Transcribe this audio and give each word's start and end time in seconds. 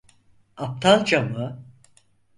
Aptalca 0.57 1.21
mı? 1.21 1.63